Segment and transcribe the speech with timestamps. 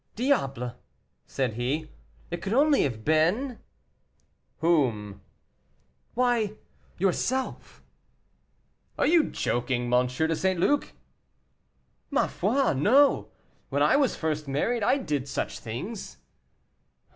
[0.15, 0.73] "Diable!"
[1.27, 1.91] said he,
[2.31, 3.59] "it could only have been"
[4.61, 5.21] "Whom?"
[6.15, 6.55] "Why,
[6.97, 7.83] yourself."
[8.97, 10.07] "Are you joking, M.
[10.07, 10.59] de St.
[10.59, 10.93] Luc?"
[12.09, 13.29] "Ma foi, no;
[13.69, 16.17] when I was first married I did such things."